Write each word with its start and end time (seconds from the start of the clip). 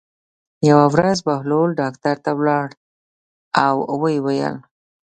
یوه 0.69 0.85
ورځ 0.93 1.17
بهلول 1.27 1.69
ډاکټر 1.81 2.15
ته 2.25 2.31
لاړ 2.45 2.67
او 3.65 3.75
ویې 4.01 4.17
ویل. 4.25 4.55